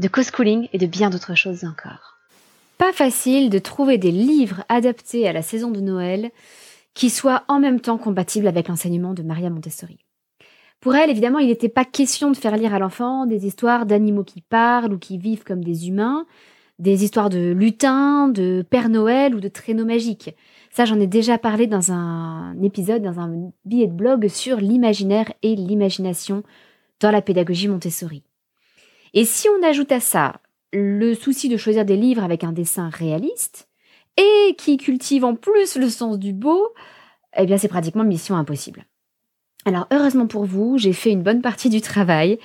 [0.00, 2.18] de co-schooling et de bien d'autres choses encore.
[2.78, 6.30] Pas facile de trouver des livres adaptés à la saison de Noël
[6.94, 9.98] qui soient en même temps compatibles avec l'enseignement de Maria Montessori.
[10.80, 14.24] Pour elle, évidemment, il n'était pas question de faire lire à l'enfant des histoires d'animaux
[14.24, 16.24] qui parlent ou qui vivent comme des humains,
[16.78, 20.34] des histoires de lutins, de Père Noël ou de traîneaux magiques.
[20.70, 25.30] Ça, j'en ai déjà parlé dans un épisode, dans un billet de blog sur l'imaginaire
[25.42, 26.42] et l'imagination
[27.00, 28.22] dans la pédagogie Montessori.
[29.14, 30.40] Et si on ajoute à ça
[30.72, 33.68] le souci de choisir des livres avec un dessin réaliste
[34.16, 36.68] et qui cultive en plus le sens du beau,
[37.36, 38.84] eh bien c'est pratiquement mission impossible.
[39.64, 42.38] Alors heureusement pour vous, j'ai fait une bonne partie du travail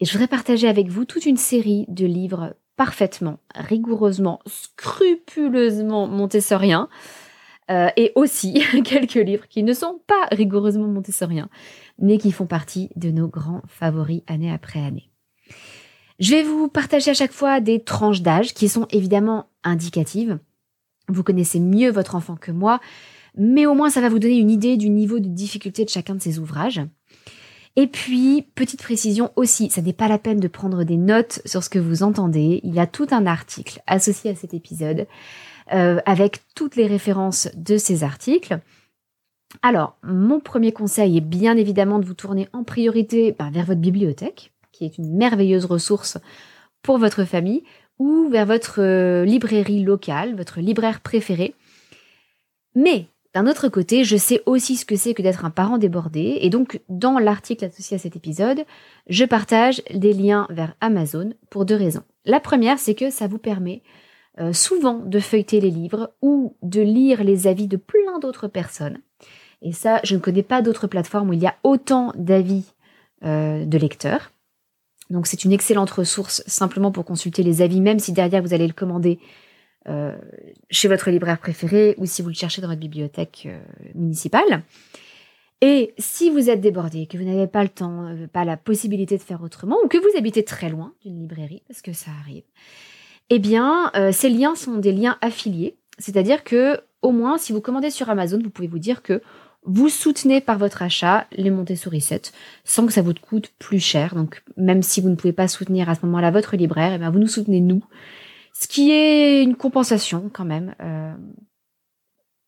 [0.00, 6.88] et je voudrais partager avec vous toute une série de livres parfaitement, rigoureusement, scrupuleusement montessoriens
[7.70, 11.48] euh, et aussi quelques livres qui ne sont pas rigoureusement montessoriens
[11.98, 15.09] mais qui font partie de nos grands favoris année après année.
[16.20, 20.38] Je vais vous partager à chaque fois des tranches d'âge qui sont évidemment indicatives.
[21.08, 22.78] Vous connaissez mieux votre enfant que moi,
[23.38, 26.14] mais au moins ça va vous donner une idée du niveau de difficulté de chacun
[26.14, 26.82] de ces ouvrages.
[27.76, 31.64] Et puis, petite précision aussi, ça n'est pas la peine de prendre des notes sur
[31.64, 32.60] ce que vous entendez.
[32.64, 35.06] Il y a tout un article associé à cet épisode
[35.72, 38.58] euh, avec toutes les références de ces articles.
[39.62, 43.80] Alors, mon premier conseil est bien évidemment de vous tourner en priorité ben, vers votre
[43.80, 44.49] bibliothèque
[44.80, 46.16] qui est une merveilleuse ressource
[46.82, 47.62] pour votre famille,
[47.98, 51.54] ou vers votre euh, librairie locale, votre libraire préféré.
[52.74, 56.38] Mais d'un autre côté, je sais aussi ce que c'est que d'être un parent débordé,
[56.40, 58.64] et donc dans l'article associé à cet épisode,
[59.06, 62.02] je partage des liens vers Amazon pour deux raisons.
[62.24, 63.82] La première, c'est que ça vous permet
[64.38, 68.98] euh, souvent de feuilleter les livres ou de lire les avis de plein d'autres personnes.
[69.60, 72.72] Et ça, je ne connais pas d'autres plateformes où il y a autant d'avis
[73.24, 74.30] euh, de lecteurs.
[75.10, 78.66] Donc c'est une excellente ressource simplement pour consulter les avis, même si derrière vous allez
[78.66, 79.18] le commander
[79.88, 80.16] euh,
[80.70, 83.58] chez votre libraire préféré ou si vous le cherchez dans votre bibliothèque euh,
[83.94, 84.62] municipale.
[85.62, 89.16] Et si vous êtes débordé, que vous n'avez pas le temps, euh, pas la possibilité
[89.16, 92.44] de faire autrement, ou que vous habitez très loin d'une librairie, parce que ça arrive,
[93.30, 95.76] eh bien, ces liens sont des liens affiliés.
[95.98, 99.22] C'est-à-dire que, au moins, si vous commandez sur Amazon, vous pouvez vous dire que
[99.64, 102.32] vous soutenez par votre achat les Montessori 7
[102.64, 104.14] sans que ça vous coûte plus cher.
[104.14, 107.10] Donc même si vous ne pouvez pas soutenir à ce moment-là votre libraire, eh bien
[107.10, 107.82] vous nous soutenez nous,
[108.52, 111.14] ce qui est une compensation quand même euh,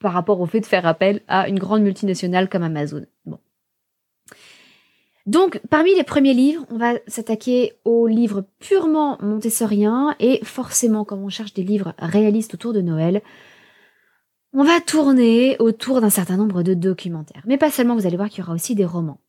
[0.00, 3.06] par rapport au fait de faire appel à une grande multinationale comme Amazon.
[3.24, 3.38] Bon.
[5.26, 11.22] Donc, parmi les premiers livres, on va s'attaquer aux livres purement montessoriens et forcément, comme
[11.22, 13.22] on cherche des livres réalistes autour de Noël,
[14.52, 17.42] on va tourner autour d'un certain nombre de documentaires.
[17.46, 19.20] Mais pas seulement, vous allez voir qu'il y aura aussi des romans.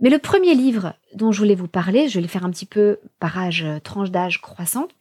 [0.00, 2.66] Mais le premier livre dont je voulais vous parler, je vais le faire un petit
[2.66, 4.94] peu par âge, tranche d'âge croissante,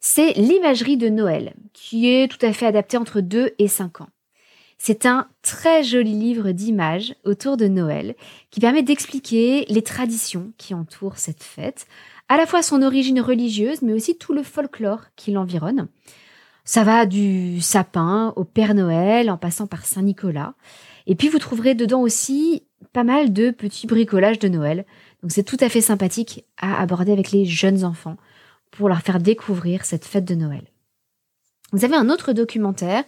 [0.00, 4.08] c'est L'imagerie de Noël, qui est tout à fait adapté entre 2 et 5 ans.
[4.78, 8.14] C'est un très joli livre d'images autour de Noël
[8.50, 11.88] qui permet d'expliquer les traditions qui entourent cette fête,
[12.28, 15.88] à la fois son origine religieuse, mais aussi tout le folklore qui l'environne.
[16.68, 20.52] Ça va du sapin au Père Noël en passant par Saint Nicolas.
[21.06, 22.62] Et puis vous trouverez dedans aussi
[22.92, 24.84] pas mal de petits bricolages de Noël.
[25.22, 28.18] Donc c'est tout à fait sympathique à aborder avec les jeunes enfants
[28.70, 30.64] pour leur faire découvrir cette fête de Noël.
[31.72, 33.02] Vous avez un autre documentaire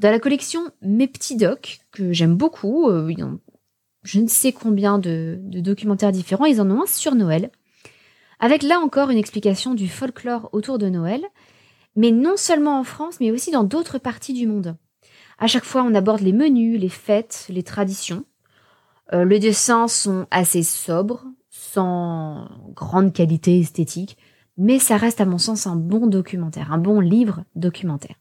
[0.00, 2.90] dans la collection Mes petits docs que j'aime beaucoup.
[2.90, 3.14] Euh,
[4.02, 6.46] je ne sais combien de documentaires différents.
[6.46, 7.52] Ils en ont un sur Noël.
[8.40, 11.22] Avec là encore une explication du folklore autour de Noël
[11.96, 14.76] mais non seulement en France, mais aussi dans d'autres parties du monde.
[15.38, 18.24] À chaque fois, on aborde les menus, les fêtes, les traditions.
[19.12, 24.16] Euh, les dessins sont assez sobres, sans grande qualité esthétique,
[24.56, 28.16] mais ça reste à mon sens un bon documentaire, un bon livre documentaire.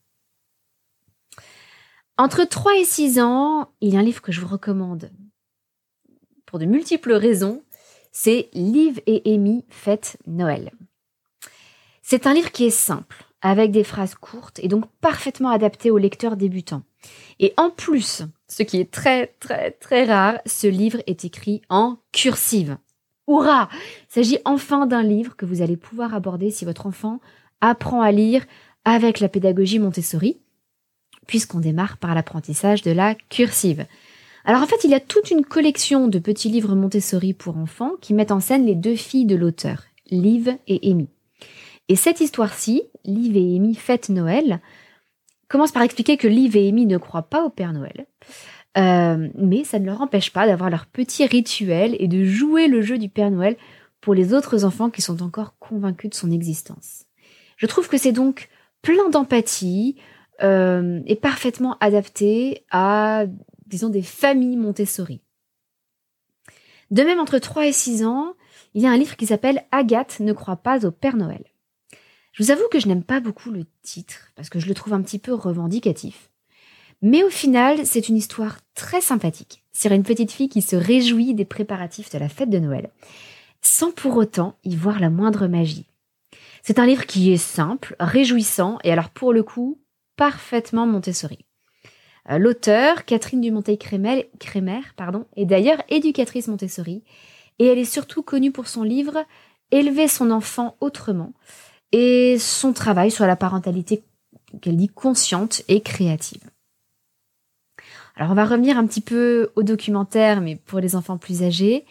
[2.17, 5.09] Entre 3 et 6 ans, il y a un livre que je vous recommande
[6.53, 7.63] pour de multiples raisons,
[8.11, 10.69] c'est Liv et Amy fête Noël.
[12.03, 15.97] C'est un livre qui est simple, avec des phrases courtes et donc parfaitement adapté aux
[15.99, 16.81] lecteurs débutants.
[17.39, 21.97] Et en plus, ce qui est très très très rare, ce livre est écrit en
[22.13, 22.77] cursive.
[23.27, 23.69] Hurrah
[24.09, 27.19] Il s'agit enfin d'un livre que vous allez pouvoir aborder si votre enfant
[27.61, 28.45] apprend à lire
[28.85, 30.39] avec la pédagogie Montessori,
[31.27, 33.85] puisqu'on démarre par l'apprentissage de la cursive.
[34.45, 37.93] Alors en fait, il y a toute une collection de petits livres Montessori pour enfants
[38.01, 41.07] qui mettent en scène les deux filles de l'auteur, Liv et Amy.
[41.89, 44.61] Et cette histoire-ci, Liv et Amy fêtent Noël,
[45.47, 48.07] commence par expliquer que Liv et Amy ne croient pas au Père Noël,
[48.77, 52.81] euh, mais ça ne leur empêche pas d'avoir leur petit rituel et de jouer le
[52.81, 53.57] jeu du Père Noël
[54.01, 57.05] pour les autres enfants qui sont encore convaincus de son existence.
[57.57, 58.49] Je trouve que c'est donc
[58.81, 59.97] plein d'empathie
[60.41, 63.25] euh, et parfaitement adapté à
[63.73, 65.21] disons, des familles Montessori.
[66.91, 68.33] De même, entre 3 et 6 ans,
[68.75, 71.43] il y a un livre qui s'appelle Agathe ne croit pas au Père Noël.
[72.33, 74.93] Je vous avoue que je n'aime pas beaucoup le titre, parce que je le trouve
[74.93, 76.31] un petit peu revendicatif.
[77.03, 81.35] Mais au final, c'est une histoire très sympathique sur une petite fille qui se réjouit
[81.35, 82.89] des préparatifs de la fête de Noël,
[83.61, 85.85] sans pour autant y voir la moindre magie.
[86.63, 89.79] C'est un livre qui est simple, réjouissant, et alors pour le coup,
[90.15, 91.45] parfaitement Montessori.
[92.31, 94.29] Euh, l'auteur, Catherine Dumonteil-Crémer,
[95.35, 97.03] est d'ailleurs éducatrice Montessori
[97.59, 99.23] et elle est surtout connue pour son livre
[99.71, 101.33] Élever son enfant autrement
[101.93, 104.03] et son travail sur la parentalité
[104.61, 106.41] qu'elle dit consciente et créative.
[108.15, 111.85] Alors on va revenir un petit peu au documentaire, mais pour les enfants plus âgés.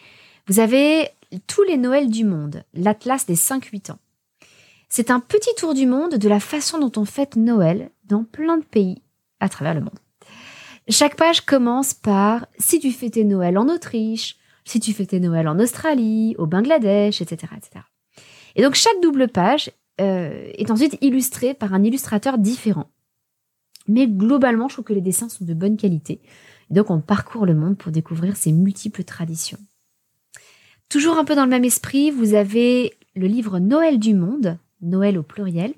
[0.47, 1.09] Vous avez
[1.47, 3.99] tous les Noëls du monde, l'Atlas des 5-8 ans.
[4.89, 8.59] C'est un petit tour du monde de la façon dont on fête Noël dans plein
[8.59, 9.03] de pays
[9.41, 9.99] à travers le monde.
[10.89, 15.59] Chaque page commence par si tu fêtais Noël en Autriche, si tu fêtais Noël en
[15.61, 17.53] Australie, au Bangladesh, etc.
[17.57, 17.85] etc.
[18.57, 19.71] Et donc chaque double page
[20.03, 22.91] euh, est ensuite illustrée par un illustrateur différent.
[23.89, 26.21] Mais globalement, je trouve que les dessins sont de bonne qualité.
[26.71, 29.59] Donc on parcourt le monde pour découvrir ces multiples traditions.
[30.89, 35.19] Toujours un peu dans le même esprit, vous avez le livre Noël du monde, Noël
[35.19, 35.73] au pluriel,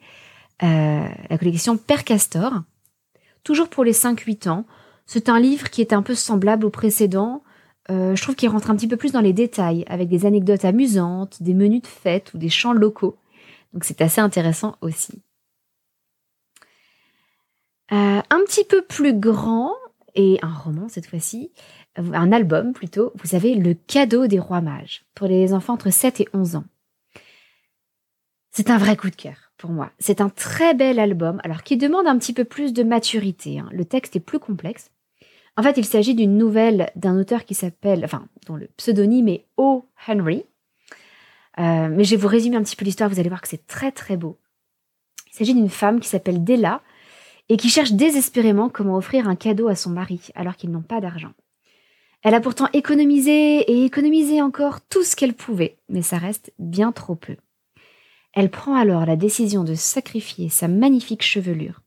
[0.63, 2.63] euh, la collection Père Castor,
[3.43, 4.65] toujours pour les 5-8 ans.
[5.07, 7.43] C'est un livre qui est un peu semblable au précédent.
[7.91, 10.65] Euh, je trouve qu'il rentre un petit peu plus dans les détails, avec des anecdotes
[10.65, 13.17] amusantes, des menus de fête ou des chants locaux.
[13.75, 15.23] Donc c'est assez intéressant aussi.
[17.93, 19.75] Euh, un petit peu plus grand,
[20.15, 21.51] et un roman cette fois-ci,
[21.99, 25.91] euh, un album plutôt, vous avez Le cadeau des rois mages, pour les enfants entre
[25.91, 26.65] 7 et 11 ans.
[28.53, 29.91] C'est un vrai coup de cœur pour moi.
[29.99, 33.59] C'est un très bel album, alors qui demande un petit peu plus de maturité.
[33.59, 33.69] Hein.
[33.73, 34.91] Le texte est plus complexe,
[35.57, 39.47] en fait, il s'agit d'une nouvelle d'un auteur qui s'appelle, enfin, dont le pseudonyme est
[39.57, 39.87] O.
[40.09, 40.45] Henry.
[41.59, 43.67] Euh, mais je vais vous résumer un petit peu l'histoire, vous allez voir que c'est
[43.67, 44.39] très très beau.
[45.33, 46.81] Il s'agit d'une femme qui s'appelle Della
[47.49, 51.01] et qui cherche désespérément comment offrir un cadeau à son mari alors qu'ils n'ont pas
[51.01, 51.33] d'argent.
[52.23, 56.91] Elle a pourtant économisé et économisé encore tout ce qu'elle pouvait, mais ça reste bien
[56.91, 57.37] trop peu.
[58.33, 61.83] Elle prend alors la décision de sacrifier sa magnifique chevelure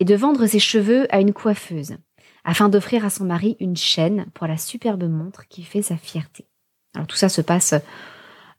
[0.00, 1.96] et de vendre ses cheveux à une coiffeuse
[2.44, 6.46] afin d'offrir à son mari une chaîne pour la superbe montre qui fait sa fierté.
[6.94, 7.74] Alors tout ça se passe,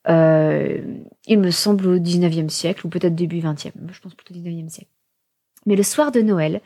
[0.08, 4.92] il me semble, au 19e siècle, ou peut-être début 20e, je pense plutôt 19e siècle.
[5.66, 6.62] Mais le soir de Noël,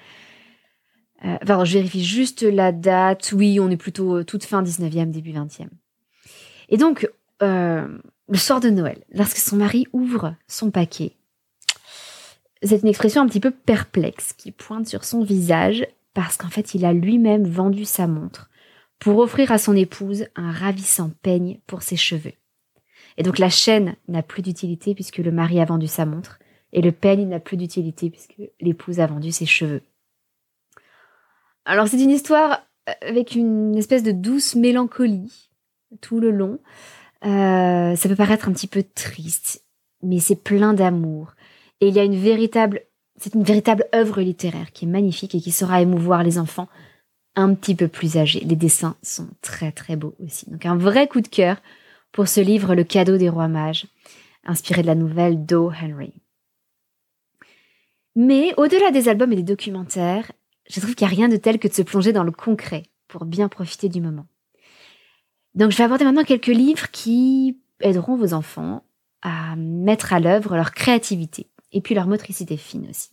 [1.25, 5.31] euh, je vérifie juste la date, oui, on est plutôt euh, toute fin 19e, début
[5.31, 5.68] 20e.
[6.69, 7.09] Et donc,
[7.41, 8.00] le
[8.38, 11.18] soir de Noël, lorsque son mari ouvre son paquet,
[12.63, 16.73] c'est une expression un petit peu perplexe qui pointe sur son visage parce qu'en fait
[16.73, 18.49] il a lui-même vendu sa montre
[18.99, 22.33] pour offrir à son épouse un ravissant peigne pour ses cheveux.
[23.17, 26.39] Et donc la chaîne n'a plus d'utilité puisque le mari a vendu sa montre,
[26.71, 29.81] et le peigne n'a plus d'utilité puisque l'épouse a vendu ses cheveux.
[31.65, 32.61] Alors c'est une histoire
[33.01, 35.49] avec une espèce de douce mélancolie
[36.01, 36.59] tout le long.
[37.25, 39.63] Euh, ça peut paraître un petit peu triste,
[40.01, 41.33] mais c'est plein d'amour.
[41.79, 42.81] Et il y a une véritable
[43.17, 46.67] c'est une véritable œuvre littéraire qui est magnifique et qui saura émouvoir les enfants
[47.35, 48.41] un petit peu plus âgés.
[48.41, 50.49] Les dessins sont très très beaux aussi.
[50.49, 51.57] Donc un vrai coup de cœur
[52.13, 53.87] pour ce livre Le cadeau des rois mages,
[54.45, 55.71] inspiré de la nouvelle d'O.
[55.71, 56.13] Henry.
[58.15, 60.31] Mais au-delà des albums et des documentaires,
[60.69, 62.83] je trouve qu'il n'y a rien de tel que de se plonger dans le concret
[63.09, 64.27] pour bien profiter du moment.
[65.55, 68.85] Donc je vais aborder maintenant quelques livres qui aideront vos enfants
[69.23, 73.09] à mettre à l'œuvre leur créativité et puis leur motricité fine aussi.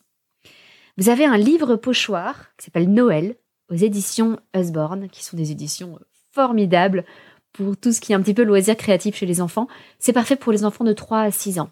[0.98, 3.36] Vous avez un livre pochoir qui s'appelle Noël
[3.70, 5.98] aux éditions Usborne, qui sont des éditions
[6.32, 7.04] formidables
[7.52, 9.68] pour tout ce qui est un petit peu loisir créatif chez les enfants.
[9.98, 11.70] C'est parfait pour les enfants de 3 à 6 ans.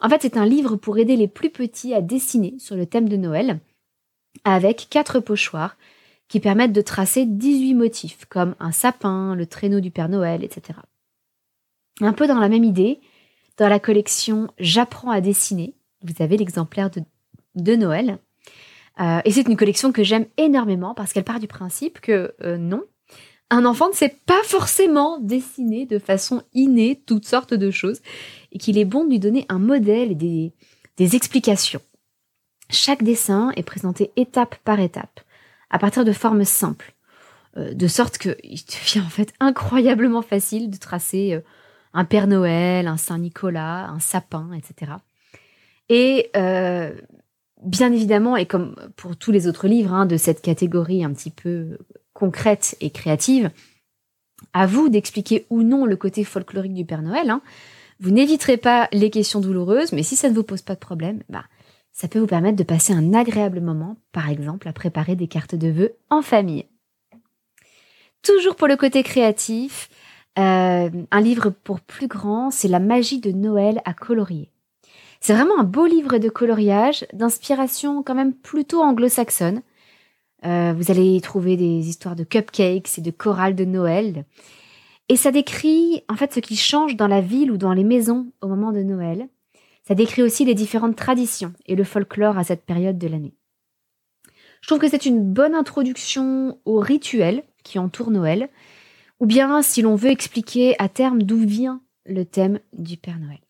[0.00, 3.08] En fait, c'est un livre pour aider les plus petits à dessiner sur le thème
[3.08, 3.60] de Noël,
[4.44, 5.76] avec quatre pochoirs
[6.28, 10.78] qui permettent de tracer 18 motifs, comme un sapin, le traîneau du Père Noël, etc.
[12.00, 13.00] Un peu dans la même idée,
[13.56, 16.90] dans la collection J'apprends à dessiner, vous avez l'exemplaire
[17.54, 18.18] de, Noël.
[19.00, 22.56] Euh, et c'est une collection que j'aime énormément parce qu'elle part du principe que euh,
[22.58, 22.82] non,
[23.50, 28.00] un enfant ne sait pas forcément dessiner de façon innée toutes sortes de choses
[28.52, 30.52] et qu'il est bon de lui donner un modèle et
[30.96, 31.82] des, explications.
[32.70, 35.20] Chaque dessin est présenté étape par étape,
[35.70, 36.94] à partir de formes simples,
[37.56, 41.42] euh, de sorte qu'il devient en fait incroyablement facile de tracer
[41.94, 44.92] un Père Noël, un Saint Nicolas, un sapin, etc.
[45.88, 46.92] Et euh,
[47.62, 51.30] bien évidemment, et comme pour tous les autres livres hein, de cette catégorie un petit
[51.30, 51.78] peu
[52.14, 53.50] concrète et créative,
[54.52, 57.30] à vous d'expliquer ou non le côté folklorique du Père Noël.
[57.30, 57.42] Hein.
[58.00, 61.22] Vous n'éviterez pas les questions douloureuses, mais si ça ne vous pose pas de problème,
[61.28, 61.44] bah,
[61.92, 65.54] ça peut vous permettre de passer un agréable moment, par exemple à préparer des cartes
[65.54, 66.66] de vœux en famille.
[68.22, 69.90] Toujours pour le côté créatif,
[70.38, 74.50] euh, un livre pour plus grands, c'est La magie de Noël à colorier.
[75.20, 79.62] C'est vraiment un beau livre de coloriage, d'inspiration quand même plutôt anglo-saxonne.
[80.46, 84.24] Euh, vous allez y trouver des histoires de cupcakes et de chorales de Noël.
[85.08, 88.32] Et ça décrit en fait ce qui change dans la ville ou dans les maisons
[88.40, 89.28] au moment de Noël.
[89.86, 93.34] Ça décrit aussi les différentes traditions et le folklore à cette période de l'année.
[94.62, 98.48] Je trouve que c'est une bonne introduction aux rituels qui entourent Noël,
[99.20, 103.40] ou bien si l'on veut expliquer à terme d'où vient le thème du Père Noël.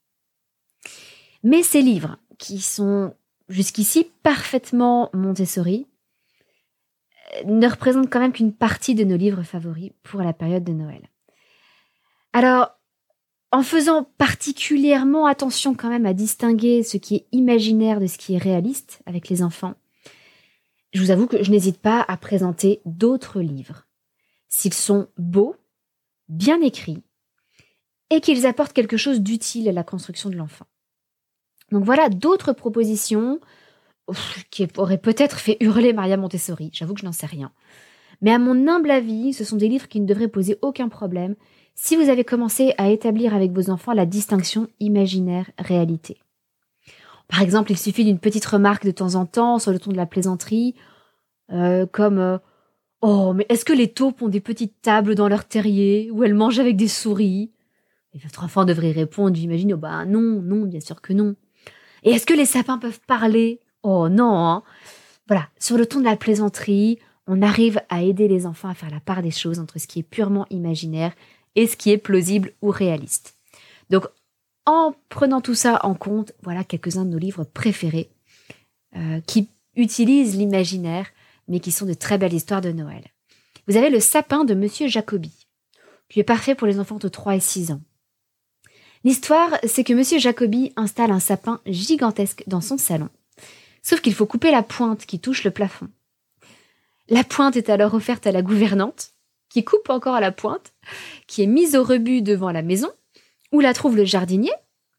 [1.44, 3.14] Mais ces livres, qui sont
[3.48, 5.86] jusqu'ici parfaitement Montessori,
[7.44, 11.08] ne représentent quand même qu'une partie de nos livres favoris pour la période de Noël.
[12.32, 12.70] Alors,
[13.52, 18.34] en faisant particulièrement attention quand même à distinguer ce qui est imaginaire de ce qui
[18.34, 19.74] est réaliste avec les enfants,
[20.92, 23.86] je vous avoue que je n'hésite pas à présenter d'autres livres.
[24.48, 25.56] S'ils sont beaux,
[26.28, 27.02] bien écrits,
[28.10, 30.66] et qu'ils apportent quelque chose d'utile à la construction de l'enfant.
[31.70, 33.40] Donc voilà d'autres propositions
[34.50, 36.70] qui auraient peut-être fait hurler Maria Montessori.
[36.72, 37.52] J'avoue que je n'en sais rien.
[38.20, 41.34] Mais à mon humble avis, ce sont des livres qui ne devraient poser aucun problème
[41.74, 46.18] si vous avez commencé à établir avec vos enfants la distinction imaginaire-réalité.
[47.28, 49.96] Par exemple, il suffit d'une petite remarque de temps en temps sur le ton de
[49.96, 50.74] la plaisanterie,
[51.50, 52.38] euh, comme euh,
[53.06, 56.32] Oh, mais est-ce que les taupes ont des petites tables dans leur terrier où elles
[56.32, 57.52] mangent avec des souris?
[58.14, 61.36] Et votre enfant devrait répondre, j'imagine, oh bah non, non, bien sûr que non.
[62.02, 63.60] Et est-ce que les sapins peuvent parler?
[63.84, 64.62] Oh non hein.
[65.28, 68.90] Voilà, sur le ton de la plaisanterie, on arrive à aider les enfants à faire
[68.90, 71.14] la part des choses entre ce qui est purement imaginaire
[71.54, 73.34] et ce qui est plausible ou réaliste.
[73.90, 74.06] Donc,
[74.66, 78.10] en prenant tout ça en compte, voilà quelques-uns de nos livres préférés
[78.96, 81.06] euh, qui utilisent l'imaginaire,
[81.48, 83.04] mais qui sont de très belles histoires de Noël.
[83.68, 85.46] Vous avez le sapin de Monsieur Jacobi,
[86.08, 87.80] qui est parfait pour les enfants de 3 et 6 ans.
[89.04, 93.10] L'histoire, c'est que Monsieur Jacobi installe un sapin gigantesque dans son salon.
[93.84, 95.88] Sauf qu'il faut couper la pointe qui touche le plafond.
[97.10, 99.10] La pointe est alors offerte à la gouvernante,
[99.50, 100.72] qui coupe encore la pointe,
[101.26, 102.90] qui est mise au rebut devant la maison,
[103.52, 104.52] où la trouve le jardinier,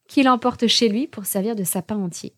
[0.08, 2.32] qui l'emporte chez lui pour servir de sapin entier.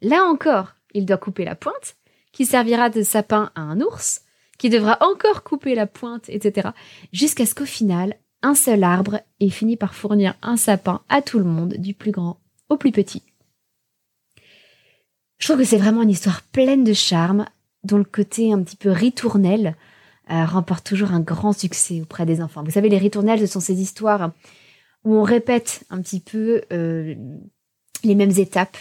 [0.00, 1.96] Là encore, il doit couper la pointe,
[2.30, 4.22] qui servira de sapin à un ours,
[4.58, 6.68] qui devra encore couper la pointe, etc.,
[7.12, 11.38] jusqu'à ce qu'au final, un seul arbre et finit par fournir un sapin à tout
[11.38, 13.22] le monde, du plus grand au plus petit.
[15.42, 17.46] Je trouve que c'est vraiment une histoire pleine de charme,
[17.82, 19.74] dont le côté un petit peu ritournel
[20.30, 22.62] euh, remporte toujours un grand succès auprès des enfants.
[22.62, 24.30] Vous savez, les ritournelles, ce sont ces histoires
[25.02, 27.16] où on répète un petit peu euh,
[28.04, 28.76] les mêmes étapes,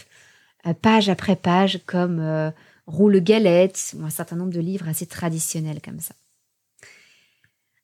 [0.68, 2.54] euh, page après page, comme
[2.86, 6.14] Roule Galette, ou un certain nombre de livres assez traditionnels comme ça.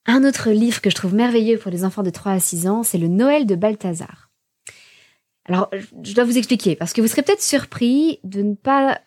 [0.06, 2.84] Un autre livre que je trouve merveilleux pour les enfants de 3 à 6 ans,
[2.84, 4.27] c'est le Noël de Balthazar.
[5.48, 5.70] Alors,
[6.04, 9.00] je dois vous expliquer, parce que vous serez peut-être surpris de ne pas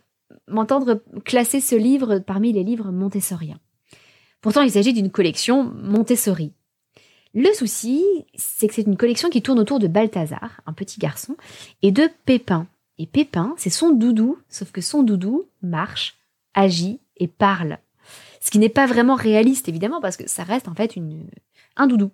[0.48, 3.60] m'entendre classer ce livre parmi les livres montessoriens.
[4.40, 6.52] Pourtant, il s'agit d'une collection Montessori.
[7.34, 8.04] Le souci,
[8.34, 11.36] c'est que c'est une collection qui tourne autour de Balthazar, un petit garçon,
[11.82, 12.66] et de Pépin.
[12.98, 16.18] Et Pépin, c'est son doudou, sauf que son doudou marche,
[16.54, 17.78] agit et parle.
[18.40, 20.96] Ce qui n'est pas vraiment réaliste, évidemment, parce que ça reste en fait
[21.76, 22.10] un doudou.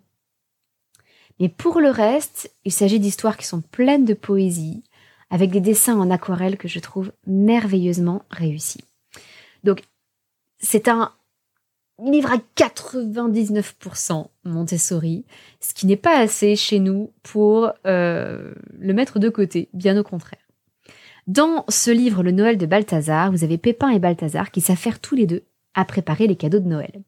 [1.41, 4.83] Mais pour le reste, il s'agit d'histoires qui sont pleines de poésie,
[5.31, 8.85] avec des dessins en aquarelle que je trouve merveilleusement réussis.
[9.65, 9.83] Donc,
[10.59, 11.13] c'est un
[12.03, 15.25] livre à 99% Montessori,
[15.61, 20.03] ce qui n'est pas assez chez nous pour euh, le mettre de côté, bien au
[20.03, 20.41] contraire.
[21.27, 25.17] Dans ce livre, Le Noël de Balthazar, vous avez Pépin et Balthazar qui s'affairent tous
[25.17, 25.43] les deux
[25.75, 27.03] à préparer les cadeaux de Noël.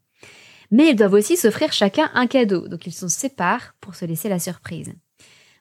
[0.70, 4.28] Mais ils doivent aussi s'offrir chacun un cadeau, donc ils se séparent pour se laisser
[4.28, 4.92] la surprise.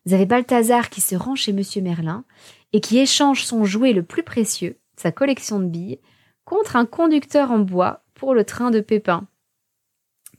[0.05, 2.25] Vous avez Balthazar qui se rend chez Monsieur Merlin
[2.73, 5.99] et qui échange son jouet le plus précieux, sa collection de billes,
[6.45, 9.27] contre un conducteur en bois pour le train de Pépin.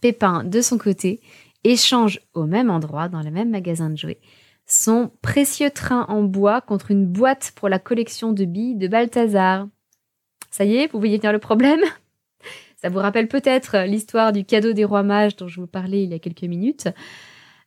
[0.01, 1.21] Pépin, de son côté,
[1.65, 4.21] échange au même endroit, dans le même magasin de jouets,
[4.67, 9.67] son précieux train en bois contre une boîte pour la collection de billes de Balthazar.
[10.51, 11.81] Ça y est, vous voyez bien le problème?
[12.81, 16.11] Ça vous rappelle peut-être l'histoire du cadeau des rois mages dont je vous parlais il
[16.11, 16.89] y a quelques minutes.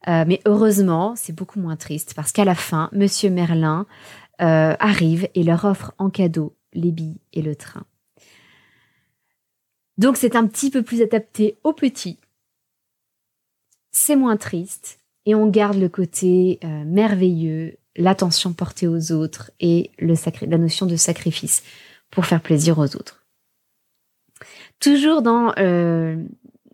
[0.08, 3.86] Euh, mais heureusement, c'est beaucoup moins triste parce qu'à la fin, Monsieur Merlin
[4.42, 7.84] euh, arrive et leur offre en cadeau les billes et le train.
[9.98, 12.18] Donc c'est un petit peu plus adapté aux petits.
[13.92, 19.92] C'est moins triste et on garde le côté euh, merveilleux, l'attention portée aux autres et
[20.00, 21.62] la notion de sacrifice
[22.10, 23.21] pour faire plaisir aux autres.
[24.82, 26.22] Toujours dans euh,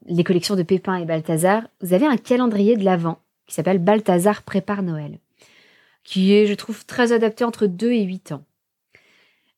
[0.07, 4.41] les collections de Pépin et Balthazar, vous avez un calendrier de l'Avent qui s'appelle Balthazar
[4.41, 5.19] prépare Noël,
[6.03, 8.43] qui est, je trouve, très adapté entre 2 et 8 ans.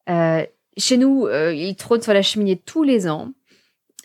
[0.10, 0.46] Euh,
[0.78, 3.32] chez nous, il trône sur la cheminée tous les ans.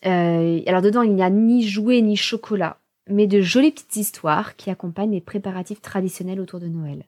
[0.02, 4.70] alors dedans, il n'y a ni jouets ni chocolat mais de jolies petites histoires qui
[4.70, 7.04] accompagnent les préparatifs traditionnels autour de Noël.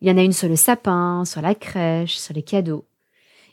[0.00, 2.84] Il y en a une sur le sapin, sur la crèche, sur les cadeaux.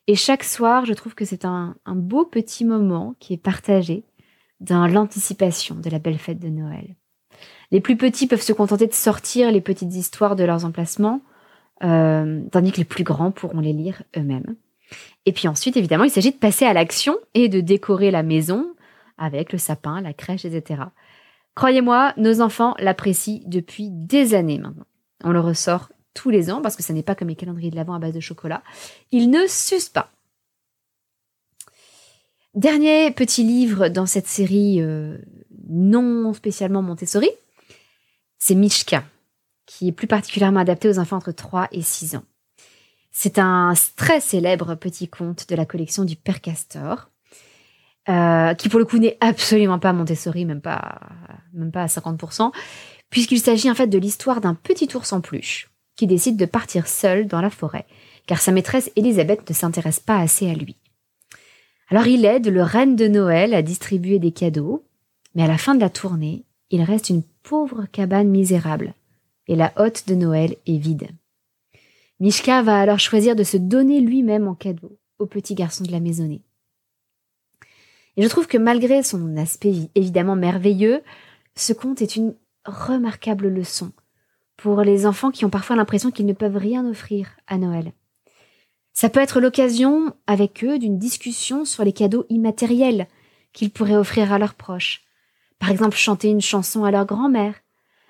[0.09, 4.05] Et chaque soir, je trouve que c'est un, beau petit moment qui est partagé
[4.59, 6.95] dans l'anticipation de la belle fête de Noël.
[7.69, 11.21] Les plus petits peuvent se contenter de sortir les petites histoires de leurs emplacements,
[11.83, 14.55] euh, tandis que les plus grands pourront les lire eux-mêmes.
[15.27, 18.65] Et puis ensuite, évidemment, il s'agit de passer à l'action et de décorer la maison
[19.19, 20.85] avec le sapin, la crèche, etc.
[21.53, 24.87] Croyez-moi, nos enfants l'apprécient depuis des années maintenant.
[25.23, 27.77] On le ressort tous les ans parce que ce n'est pas comme les calendriers de
[27.77, 28.61] l'Avent à base de chocolat.
[29.11, 30.11] Ils ne sucent pas.
[32.55, 35.17] Dernier petit livre dans cette série euh,
[35.69, 37.29] non spécialement Montessori,
[38.38, 39.03] c'est Mishka,
[39.65, 42.23] qui est plus particulièrement adapté aux enfants entre 3 et 6 ans.
[43.11, 47.10] C'est un très célèbre petit conte de la collection du Père Castor.
[48.10, 50.99] Euh, qui pour le coup n'est absolument pas Montessori, même pas,
[51.53, 52.51] même pas à 50%,
[53.10, 55.68] puisqu'il s'agit en fait de l'histoire d'un petit ours en peluche
[55.99, 57.85] qui décide de partir seul dans la forêt,
[58.25, 60.77] car sa maîtresse Elisabeth ne s'intéresse pas assez à lui.
[61.89, 64.85] Alors il aide le reine de Noël à distribuer des cadeaux,
[65.35, 68.93] mais à la fin de la tournée, il reste une pauvre cabane misérable,
[69.49, 71.09] et la hotte de Noël est vide.
[72.21, 75.99] Mishka va alors choisir de se donner lui-même en cadeau au petit garçon de la
[75.99, 76.43] maisonnée.
[78.15, 81.01] Et je trouve que malgré son aspect évidemment merveilleux,
[81.57, 83.91] ce conte est une remarquable leçon
[84.62, 87.93] pour les enfants qui ont parfois l'impression qu'ils ne peuvent rien offrir à Noël.
[88.93, 93.08] Ça peut être l'occasion avec eux d'une discussion sur les cadeaux immatériels
[93.54, 95.04] qu'ils pourraient offrir à leurs proches.
[95.60, 97.56] Par exemple, chanter une chanson à leur grand-mère,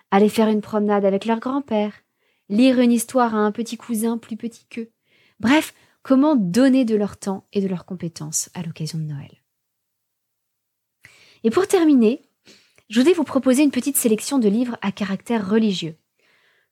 [0.09, 1.93] aller faire une promenade avec leur grand-père,
[2.49, 4.89] lire une histoire à un petit cousin plus petit qu'eux.
[5.39, 9.43] Bref, comment donner de leur temps et de leurs compétences à l'occasion de Noël.
[11.43, 12.23] Et pour terminer,
[12.89, 15.95] je voudrais vous proposer une petite sélection de livres à caractère religieux.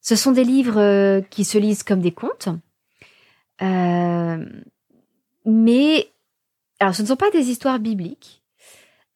[0.07, 2.47] Ce sont des livres euh, qui se lisent comme des contes,
[3.61, 4.45] euh,
[5.43, 6.07] mais
[6.79, 8.41] alors ce ne sont pas des histoires bibliques,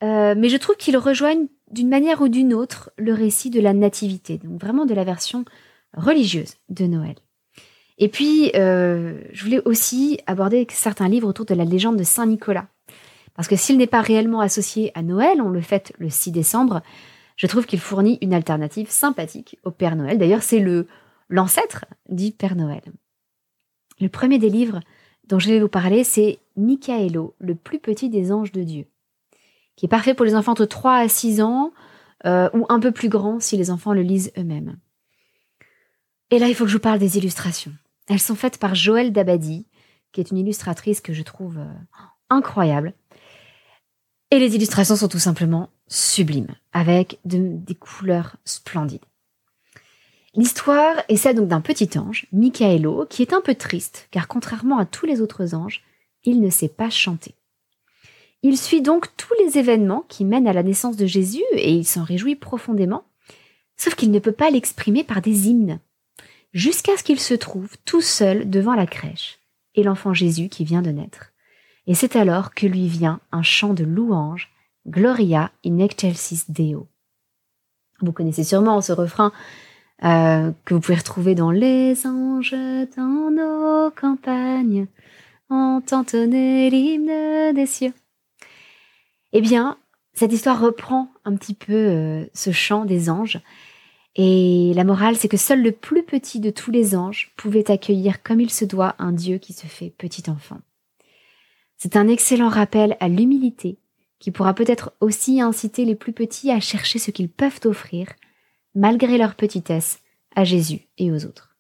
[0.04, 3.72] euh, mais je trouve qu'ils rejoignent d'une manière ou d'une autre le récit de la
[3.72, 5.46] nativité, donc vraiment de la version
[5.96, 7.16] religieuse de Noël.
[7.98, 12.68] Et puis, je voulais aussi aborder certains livres autour de la légende de Saint Nicolas,
[13.34, 16.82] parce que s'il n'est pas réellement associé à Noël, on le fête le 6 décembre,
[17.42, 20.20] je trouve qu'il fournit une alternative sympathique au Père Noël.
[20.20, 20.86] D'ailleurs, c'est le
[21.28, 22.84] l'ancêtre dit Père Noël.
[24.00, 24.80] Le premier des livres
[25.28, 28.86] dont je vais vous parler, c'est Michaelo, le plus petit des anges de Dieu,
[29.76, 31.74] qui est parfait pour les enfants entre 3 à 6 ans,
[32.28, 34.78] euh, ou un peu plus grand si les enfants le lisent eux-mêmes.
[36.30, 37.74] Et là, il faut que je vous parle des illustrations.
[38.08, 39.66] Elles sont faites par Joëlle Dabadi,
[40.12, 41.74] qui est une illustratrice que je trouve euh,
[42.30, 42.94] incroyable.
[44.30, 49.06] Et les illustrations sont tout simplement sublimes, avec des couleurs splendides.
[50.36, 54.86] L'histoire est celle d'un petit ange, Michaelo, qui est un peu triste, car contrairement à
[54.86, 55.84] tous les autres anges,
[56.24, 57.36] il ne sait pas chanter.
[58.42, 61.86] Il suit donc tous les événements qui mènent à la naissance de Jésus et il
[61.86, 63.04] s'en réjouit profondément,
[63.76, 65.80] sauf qu'il ne peut pas l'exprimer par des hymnes,
[66.54, 69.40] jusqu'à ce qu'il se trouve tout seul devant la crèche
[69.76, 71.32] et l'enfant Jésus qui vient de naître
[71.88, 74.50] et c'est alors que lui vient un chant de louange,
[74.88, 76.88] Gloria in excelsis Deo.
[78.02, 79.32] Vous connaissez sûrement ce refrain
[80.04, 82.56] euh, que vous pouvez retrouver dans Les anges
[82.98, 84.88] dans nos campagnes,
[85.50, 87.94] ont entonné l'hymne des cieux.
[89.34, 89.78] Eh bien,
[90.14, 93.40] cette histoire reprend un petit peu euh, ce chant des anges
[94.16, 98.24] Et la morale, c'est que seul le plus petit de tous les anges pouvait accueillir
[98.24, 100.60] comme il se doit un Dieu qui se fait petit enfant.
[101.78, 103.78] C'est un excellent rappel à l'humilité
[104.22, 108.08] qui pourra peut-être aussi inciter les plus petits à chercher ce qu'ils peuvent offrir,
[108.76, 110.00] malgré leur petitesse,
[110.36, 111.58] à Jésus et aux autres.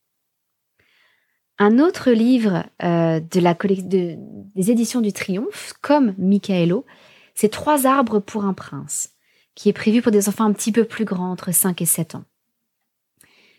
[1.58, 6.86] Un autre livre euh, des éditions du Triomphe, comme Michaelo,
[7.34, 9.10] c'est Trois arbres pour un prince,
[9.56, 12.15] qui est prévu pour des enfants un petit peu plus grands, entre 5 et 7
[12.15, 12.26] ans.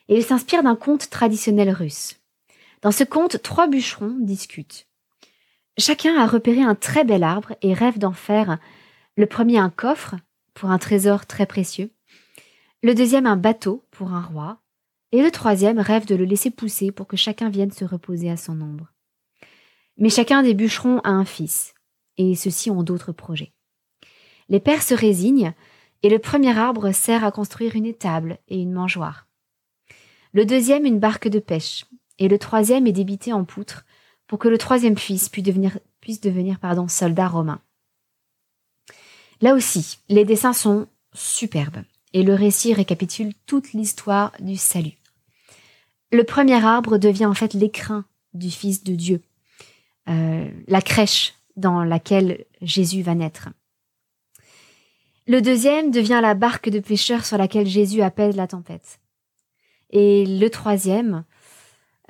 [0.09, 2.21] Et il s'inspire d'un conte traditionnel russe.
[2.83, 4.87] Dans ce conte, trois bûcherons discutent.
[5.79, 8.59] Chacun a repéré un très bel arbre et rêve d'en faire
[9.17, 10.17] le premier un coffre
[10.55, 11.91] pour un trésor très précieux,
[12.83, 14.61] le deuxième un bateau pour un roi,
[15.13, 18.39] et le troisième rêve de le laisser pousser pour que chacun vienne se reposer à
[18.39, 18.93] son ombre.
[19.99, 21.75] Mais chacun des bûcherons a un fils,
[22.17, 23.53] et ceux-ci ont d'autres projets.
[24.49, 25.53] Les pères se résignent,
[26.03, 29.29] et le premier arbre sert à construire une étable et une mangeoire.
[30.33, 31.85] Le deuxième une barque de pêche,
[32.19, 33.85] et le troisième est débité en poutre
[34.27, 37.61] pour que le troisième fils puisse devenir, pardon, soldat romain.
[39.43, 44.97] Là aussi, les dessins sont superbes et le récit récapitule toute l'histoire du salut.
[46.13, 49.21] Le premier arbre devient en fait l'écrin du Fils de Dieu,
[50.09, 53.49] euh, la crèche dans laquelle Jésus va naître.
[55.27, 59.01] Le deuxième devient la barque de pêcheurs sur laquelle Jésus apaise la tempête.
[59.91, 61.25] Et le troisième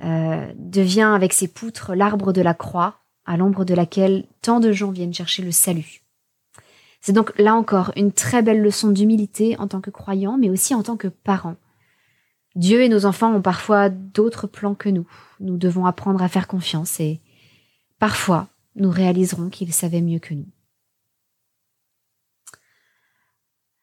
[0.05, 4.73] euh, devient avec ses poutres l'arbre de la croix, à l'ombre de laquelle tant de
[4.73, 6.02] gens viennent chercher le salut.
[7.03, 10.73] C'est donc là encore une très belle leçon d'humilité en tant que croyant, mais aussi
[10.73, 11.57] en tant que parent.
[12.55, 15.07] Dieu et nos enfants ont parfois d'autres plans que nous.
[15.41, 17.21] Nous devons apprendre à faire confiance et
[17.99, 20.47] parfois nous réaliserons qu'ils savaient mieux que nous.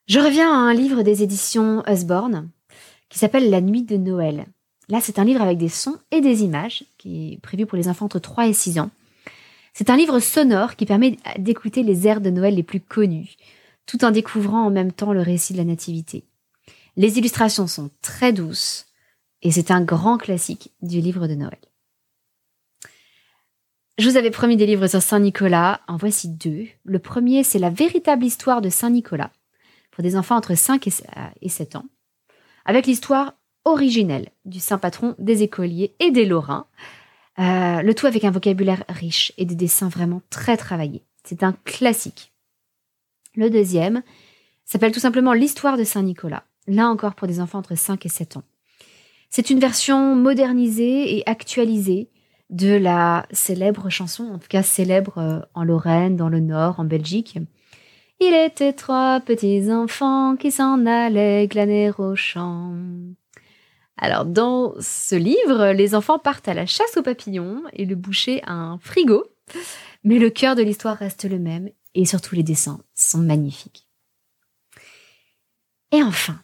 [0.07, 2.49] Je reviens à un livre des éditions Usborne
[3.09, 4.45] qui s'appelle La nuit de Noël.
[4.87, 7.89] Là, c'est un livre avec des sons et des images qui est prévu pour les
[7.89, 8.89] enfants entre 3 et 6 ans.
[9.73, 13.35] C'est un livre sonore qui permet d'écouter les airs de Noël les plus connus,
[13.85, 16.25] tout en découvrant en même temps le récit de la Nativité.
[16.95, 18.87] Les illustrations sont très douces
[19.41, 21.59] et c'est un grand classique du livre de Noël.
[23.97, 26.67] Je vous avais promis des livres sur Saint Nicolas, en voici deux.
[26.85, 29.31] Le premier, c'est la véritable histoire de Saint Nicolas,
[29.91, 30.87] pour des enfants entre 5
[31.41, 31.85] et 7 ans,
[32.63, 33.33] avec l'histoire
[33.65, 36.67] originelle du saint patron des écoliers et des Lorrains,
[37.39, 41.03] euh, le tout avec un vocabulaire riche et des dessins vraiment très travaillés.
[41.23, 42.33] C'est un classique.
[43.35, 44.03] Le deuxième
[44.65, 48.37] s'appelle tout simplement L'histoire de Saint-Nicolas, là encore pour des enfants entre 5 et 7
[48.37, 48.43] ans.
[49.29, 52.09] C'est une version modernisée et actualisée
[52.49, 56.83] de la célèbre chanson, en tout cas célèbre euh, en Lorraine, dans le Nord, en
[56.83, 57.37] Belgique.
[58.19, 62.73] Il était trois petits enfants qui s'en allaient glaner au champ.
[64.01, 68.41] Alors dans ce livre, les enfants partent à la chasse aux papillons et le boucher
[68.45, 69.25] a un frigo,
[70.05, 73.87] mais le cœur de l'histoire reste le même et surtout les dessins sont magnifiques.
[75.91, 76.41] Et enfin,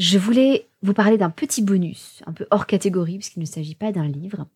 [0.00, 3.92] je voulais vous parler d'un petit bonus, un peu hors catégorie puisqu'il ne s'agit pas
[3.92, 4.48] d'un livre.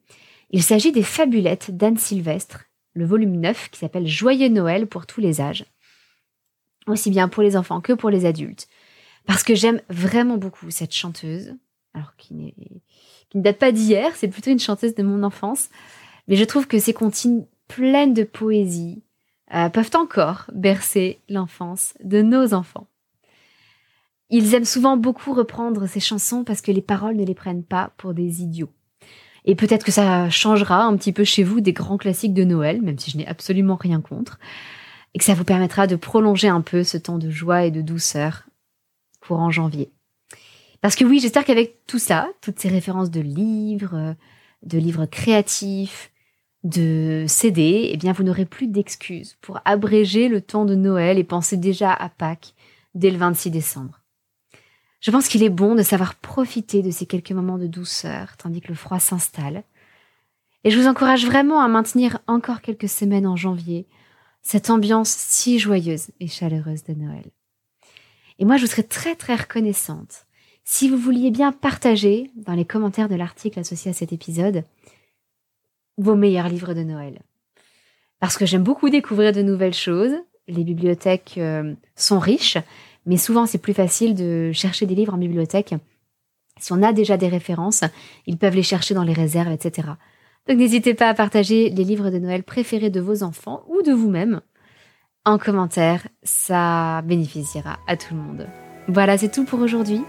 [0.50, 5.20] Il s'agit des fabulettes d'Anne Sylvestre, le volume 9 qui s'appelle Joyeux Noël pour tous
[5.20, 5.66] les âges,
[6.88, 8.66] aussi bien pour les enfants que pour les adultes,
[9.24, 11.54] parce que j'aime vraiment beaucoup cette chanteuse
[11.94, 12.54] alors qui,
[13.34, 15.68] ne date pas d'hier, c'est plutôt une chanteuse de mon enfance.
[16.28, 19.02] Mais je trouve que ces comptines pleines de poésie
[19.54, 22.86] euh, peuvent encore bercer l'enfance de nos enfants.
[24.28, 27.92] Ils aiment souvent beaucoup reprendre ces chansons parce que les paroles ne les prennent pas
[27.96, 28.70] pour des idiots.
[29.44, 32.80] Et peut-être que ça changera un petit peu chez vous des grands classiques de Noël,
[32.82, 34.38] même si je n'ai absolument rien contre,
[35.14, 37.80] et que ça vous permettra de prolonger un peu ce temps de joie et de
[37.80, 38.44] douceur
[39.20, 39.90] courant janvier.
[40.80, 44.16] Parce que oui, j'espère qu'avec tout ça, toutes ces références de livres,
[44.62, 46.10] de livres créatifs,
[46.64, 51.24] de CD, eh bien, vous n'aurez plus d'excuses pour abréger le temps de Noël et
[51.24, 52.54] penser déjà à Pâques
[52.94, 54.00] dès le 26 décembre.
[55.00, 58.60] Je pense qu'il est bon de savoir profiter de ces quelques moments de douceur tandis
[58.60, 59.64] que le froid s'installe.
[60.64, 63.86] Et je vous encourage vraiment à maintenir encore quelques semaines en janvier
[64.42, 67.30] cette ambiance si joyeuse et chaleureuse de Noël.
[68.38, 70.26] Et moi, je vous serais très très reconnaissante
[70.64, 74.64] si vous vouliez bien partager dans les commentaires de l'article associé à cet épisode
[75.98, 77.20] vos meilleurs livres de Noël.
[78.20, 80.14] Parce que j'aime beaucoup découvrir de nouvelles choses.
[80.48, 82.58] Les bibliothèques euh, sont riches,
[83.06, 85.74] mais souvent c'est plus facile de chercher des livres en bibliothèque.
[86.58, 87.84] Si on a déjà des références,
[88.26, 89.88] ils peuvent les chercher dans les réserves, etc.
[90.48, 93.92] Donc n'hésitez pas à partager les livres de Noël préférés de vos enfants ou de
[93.92, 94.40] vous-même
[95.24, 96.06] en commentaire.
[96.22, 98.46] Ça bénéficiera à tout le monde.
[98.88, 100.02] Voilà, c'est tout pour aujourd'hui.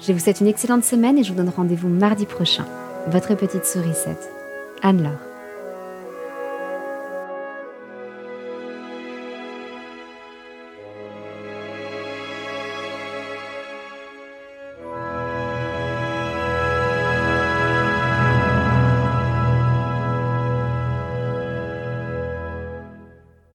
[0.00, 2.66] Je vous souhaite une excellente semaine et je vous donne rendez-vous mardi prochain.
[3.08, 4.30] Votre petite sourisette,
[4.82, 5.35] Anne-Laure.